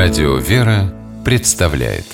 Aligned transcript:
Радио 0.00 0.36
«Вера» 0.36 0.94
представляет 1.24 2.04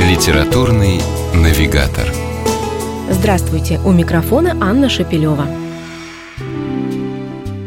Литературный 0.00 1.02
навигатор 1.34 2.10
Здравствуйте! 3.10 3.80
У 3.84 3.92
микрофона 3.92 4.56
Анна 4.62 4.88
Шапилева. 4.88 5.46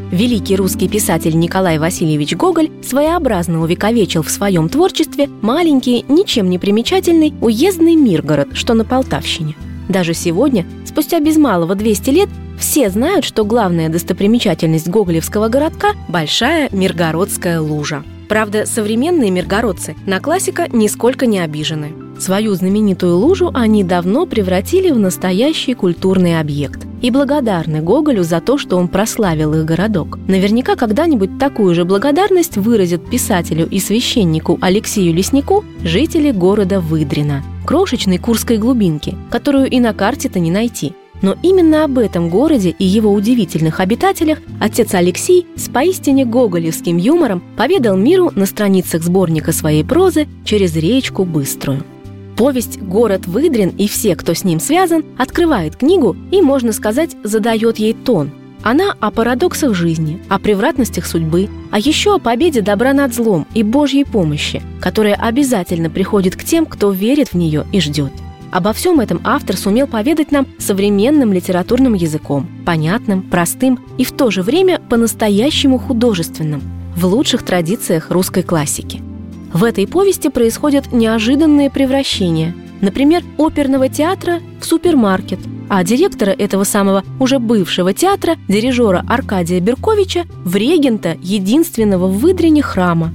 Великий 0.09 0.55
русский 0.55 0.89
писатель 0.89 1.37
Николай 1.37 1.77
Васильевич 1.77 2.35
Гоголь 2.35 2.71
своеобразно 2.81 3.61
увековечил 3.61 4.23
в 4.23 4.31
своем 4.31 4.69
творчестве 4.69 5.27
маленький, 5.43 6.03
ничем 6.07 6.49
не 6.49 6.57
примечательный 6.57 7.35
уездный 7.39 7.93
Миргород, 7.93 8.57
что 8.57 8.73
на 8.73 8.83
Полтавщине. 8.83 9.55
Даже 9.89 10.15
сегодня, 10.15 10.65
спустя 10.85 11.19
без 11.19 11.37
малого 11.37 11.75
200 11.75 12.09
лет, 12.09 12.29
все 12.57 12.89
знают, 12.89 13.23
что 13.25 13.45
главная 13.45 13.89
достопримечательность 13.89 14.87
гоголевского 14.87 15.47
городка– 15.47 15.89
большая 16.07 16.69
Миргородская 16.71 17.61
лужа. 17.61 18.03
Правда, 18.27 18.65
современные 18.65 19.31
миргородцы 19.31 19.95
на 20.05 20.19
классика 20.19 20.67
нисколько 20.71 21.25
не 21.25 21.39
обижены. 21.39 21.93
Свою 22.19 22.55
знаменитую 22.55 23.15
лужу 23.17 23.51
они 23.53 23.83
давно 23.83 24.25
превратили 24.25 24.91
в 24.91 24.99
настоящий 24.99 25.75
культурный 25.75 26.39
объект 26.39 26.85
и 27.01 27.11
благодарны 27.11 27.81
Гоголю 27.81 28.23
за 28.23 28.41
то, 28.41 28.57
что 28.57 28.75
он 28.77 28.87
прославил 28.87 29.53
их 29.53 29.65
городок. 29.65 30.17
Наверняка 30.27 30.75
когда-нибудь 30.75 31.37
такую 31.37 31.75
же 31.75 31.85
благодарность 31.85 32.57
выразят 32.57 33.07
писателю 33.07 33.67
и 33.69 33.79
священнику 33.79 34.57
Алексею 34.61 35.13
Леснику 35.13 35.63
жители 35.83 36.31
города 36.31 36.79
Выдрина, 36.79 37.43
крошечной 37.65 38.17
курской 38.17 38.57
глубинки, 38.57 39.15
которую 39.29 39.69
и 39.69 39.79
на 39.79 39.93
карте-то 39.93 40.39
не 40.39 40.51
найти– 40.51 40.93
но 41.21 41.35
именно 41.41 41.83
об 41.83 41.97
этом 41.97 42.29
городе 42.29 42.75
и 42.77 42.85
его 42.85 43.11
удивительных 43.11 43.79
обитателях 43.79 44.39
отец 44.59 44.93
Алексей 44.93 45.47
с 45.55 45.69
поистине 45.69 46.25
гоголевским 46.25 46.97
юмором 46.97 47.43
поведал 47.55 47.97
миру 47.97 48.31
на 48.35 48.45
страницах 48.45 49.03
сборника 49.03 49.51
своей 49.51 49.83
прозы 49.83 50.27
«Через 50.45 50.75
речку 50.75 51.25
Быструю». 51.25 51.83
Повесть 52.37 52.79
«Город 52.79 53.25
Выдрин» 53.25 53.69
и 53.69 53.87
все, 53.87 54.15
кто 54.15 54.33
с 54.33 54.43
ним 54.43 54.59
связан, 54.59 55.03
открывает 55.17 55.75
книгу 55.75 56.15
и, 56.31 56.41
можно 56.41 56.71
сказать, 56.71 57.15
задает 57.23 57.79
ей 57.79 57.93
тон. 57.93 58.29
Она 58.63 58.95
о 58.99 59.11
парадоксах 59.11 59.73
жизни, 59.73 60.21
о 60.29 60.39
превратностях 60.39 61.05
судьбы, 61.05 61.49
а 61.71 61.79
еще 61.79 62.15
о 62.15 62.19
победе 62.19 62.61
добра 62.61 62.93
над 62.93 63.13
злом 63.13 63.47
и 63.53 63.63
Божьей 63.63 64.03
помощи, 64.03 64.61
которая 64.79 65.15
обязательно 65.15 65.89
приходит 65.89 66.35
к 66.35 66.43
тем, 66.43 66.65
кто 66.65 66.91
верит 66.91 67.29
в 67.29 67.33
нее 67.35 67.65
и 67.71 67.79
ждет– 67.79 68.11
Обо 68.57 68.73
всем 68.73 68.99
этом 68.99 69.21
автор 69.23 69.55
сумел 69.55 69.85
поведать 69.85 70.31
нам 70.31 70.47
современным 70.57 71.31
литературным 71.31 71.93
языком, 71.93 72.49
понятным, 72.65 73.21
простым 73.21 73.79
и 73.99 74.03
в 74.03 74.11
то 74.13 74.31
же 74.31 74.41
время 74.41 74.81
по-настоящему 74.89 75.77
художественным, 75.77 76.63
в 76.95 77.05
лучших 77.05 77.43
традициях 77.43 78.09
русской 78.09 78.41
классики. 78.41 79.03
В 79.53 79.63
этой 79.63 79.85
повести 79.85 80.29
происходят 80.29 80.91
неожиданные 80.91 81.69
превращения. 81.69 82.55
Например, 82.81 83.21
оперного 83.37 83.89
театра 83.89 84.39
в 84.59 84.65
супермаркет, 84.65 85.39
а 85.69 85.83
директора 85.83 86.31
этого 86.31 86.63
самого 86.63 87.03
уже 87.19 87.37
бывшего 87.37 87.93
театра, 87.93 88.37
дирижера 88.47 89.05
Аркадия 89.07 89.59
Берковича, 89.59 90.25
в 90.43 90.55
регента 90.55 91.15
единственного 91.21 92.07
в 92.07 92.17
выдрене 92.17 92.63
храма. 92.63 93.13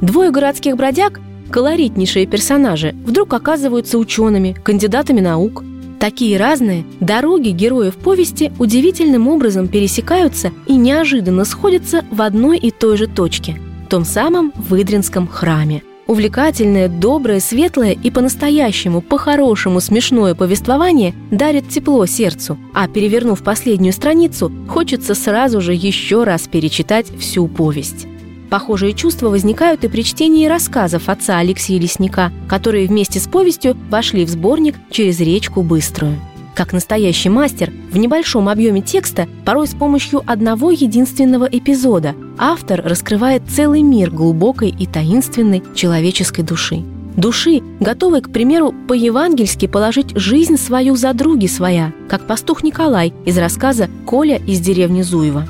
Двое 0.00 0.32
городских 0.32 0.76
бродяг 0.76 1.20
колоритнейшие 1.50 2.26
персонажи 2.26 2.94
вдруг 3.04 3.32
оказываются 3.34 3.98
учеными, 3.98 4.56
кандидатами 4.62 5.20
наук. 5.20 5.64
Такие 6.00 6.36
разные 6.36 6.84
дороги 7.00 7.50
героев 7.50 7.96
повести 7.96 8.52
удивительным 8.58 9.28
образом 9.28 9.68
пересекаются 9.68 10.50
и 10.66 10.76
неожиданно 10.76 11.44
сходятся 11.44 12.04
в 12.10 12.22
одной 12.22 12.58
и 12.58 12.70
той 12.70 12.96
же 12.96 13.06
точке– 13.06 13.60
том 13.92 14.06
самом 14.06 14.54
Выдринском 14.56 15.28
храме. 15.28 15.82
Увлекательное, 16.06 16.88
доброе, 16.88 17.40
светлое 17.40 17.92
и 17.92 18.10
по-настоящему, 18.10 19.02
по-хорошему 19.02 19.80
смешное 19.80 20.34
повествование 20.34 21.12
дарит 21.30 21.68
тепло 21.68 22.06
сердцу, 22.06 22.56
а 22.72 22.88
перевернув 22.88 23.42
последнюю 23.42 23.92
страницу, 23.92 24.50
хочется 24.66 25.14
сразу 25.14 25.60
же 25.60 25.74
еще 25.74 26.24
раз 26.24 26.48
перечитать 26.48 27.06
всю 27.18 27.46
повесть. 27.48 28.06
Похожие 28.52 28.92
чувства 28.92 29.30
возникают 29.30 29.82
и 29.82 29.88
при 29.88 30.02
чтении 30.02 30.46
рассказов 30.46 31.08
отца 31.08 31.38
Алексея 31.38 31.80
Лесника, 31.80 32.30
которые 32.50 32.86
вместе 32.86 33.18
с 33.18 33.26
повестью 33.26 33.78
вошли 33.88 34.26
в 34.26 34.28
сборник 34.28 34.74
«Через 34.90 35.20
речку 35.20 35.62
Быструю». 35.62 36.20
Как 36.54 36.74
настоящий 36.74 37.30
мастер, 37.30 37.72
в 37.90 37.96
небольшом 37.96 38.50
объеме 38.50 38.82
текста, 38.82 39.26
порой 39.46 39.68
с 39.68 39.74
помощью 39.74 40.22
одного 40.26 40.70
единственного 40.70 41.46
эпизода, 41.46 42.14
автор 42.36 42.82
раскрывает 42.84 43.42
целый 43.48 43.80
мир 43.80 44.10
глубокой 44.10 44.68
и 44.68 44.84
таинственной 44.86 45.62
человеческой 45.74 46.42
души. 46.42 46.84
Души, 47.16 47.62
готовой, 47.80 48.20
к 48.20 48.30
примеру, 48.30 48.74
по-евангельски 48.86 49.66
положить 49.66 50.14
жизнь 50.14 50.58
свою 50.58 50.96
за 50.96 51.14
други 51.14 51.48
своя, 51.48 51.94
как 52.06 52.26
пастух 52.26 52.62
Николай 52.62 53.14
из 53.24 53.38
рассказа 53.38 53.88
«Коля 54.04 54.36
из 54.36 54.60
деревни 54.60 55.00
Зуева». 55.00 55.48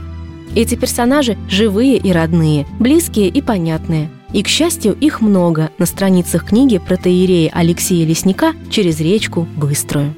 Эти 0.54 0.74
персонажи 0.74 1.38
живые 1.48 1.96
и 1.96 2.12
родные, 2.12 2.66
близкие 2.78 3.28
и 3.28 3.40
понятные. 3.40 4.10
И, 4.34 4.42
к 4.42 4.48
счастью, 4.48 4.94
их 4.94 5.22
много 5.22 5.70
на 5.78 5.86
страницах 5.86 6.44
книги 6.44 6.76
про 6.76 6.96
протеерея 6.96 7.50
Алексея 7.54 8.06
Лесника 8.06 8.52
«Через 8.70 9.00
речку 9.00 9.46
Быструю». 9.56 10.14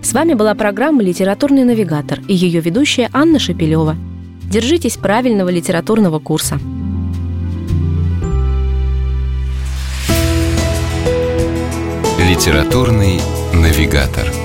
С 0.00 0.12
вами 0.12 0.34
была 0.34 0.54
программа 0.54 1.02
«Литературный 1.02 1.64
навигатор» 1.64 2.20
и 2.28 2.34
ее 2.34 2.60
ведущая 2.60 3.10
Анна 3.12 3.40
Шапилева. 3.40 3.96
Держитесь 4.44 4.96
правильного 4.96 5.48
литературного 5.48 6.20
курса. 6.20 6.60
Литературный 12.20 13.20
навигатор. 13.52 14.43